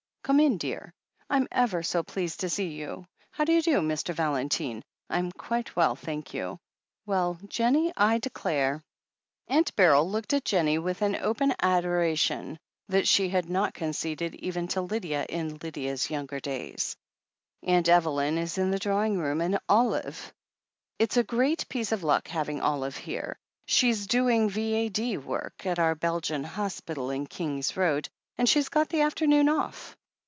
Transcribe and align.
"Come 0.23 0.39
in, 0.39 0.57
dear— 0.59 0.93
I'm 1.31 1.45
ever 1.51 1.83
so 1.83 2.03
pleased 2.03 2.39
to 2.41 2.49
see 2.49 2.67
you. 2.69 3.05
How 3.31 3.43
do 3.43 3.51
you 3.51 3.61
do, 3.61 3.79
Mr. 3.81 4.13
Valentine? 4.13 4.81
I'm 5.09 5.29
quite 5.31 5.75
well, 5.75 5.95
thank 5.97 6.33
you. 6.33 6.57
Well, 7.05 7.37
Jennie, 7.49 7.91
I 7.97 8.19
declare!" 8.19 8.81
Aunt 9.49 9.75
Beryl 9.75 10.09
looked 10.09 10.31
at 10.33 10.45
Jennie 10.45 10.77
with 10.77 11.01
an 11.01 11.17
open 11.17 11.53
adoration 11.61 12.57
428 12.87 12.87
THE 12.87 12.97
HEEL 12.97 12.97
OF 12.97 13.03
ACHILLES 13.03 13.03
that 13.03 13.07
she 13.11 13.29
had 13.29 13.49
not 13.49 13.73
conceded 13.73 14.35
even 14.35 14.67
to 14.69 14.81
Lydia 14.81 15.25
in 15.27 15.57
Lydxa*s 15.59 16.09
younger 16.09 16.39
days. 16.39 16.95
"Aunt 17.63 17.89
Evelyn 17.89 18.37
is 18.37 18.57
in 18.57 18.71
the 18.71 18.79
drawing 18.79 19.17
room, 19.17 19.41
and 19.41 19.59
Olive. 19.67 20.31
It's 20.97 21.17
a 21.17 21.23
great 21.25 21.67
piece 21.67 21.91
of 21.91 22.03
luck 22.03 22.29
having 22.29 22.61
Olive 22.61 22.95
here. 22.95 23.37
She's 23.65 24.07
doing 24.07 24.49
V.A.D. 24.49 25.17
work 25.17 25.65
at 25.65 25.79
our 25.79 25.95
Belgian 25.95 26.45
Hospital 26.45 27.09
in 27.09 27.25
King's 27.25 27.75
Road, 27.75 28.07
and 28.37 28.47
she's 28.47 28.69
got 28.69 28.87
the 28.87 29.01
afternoon 29.01 29.49
off. 29.49 29.97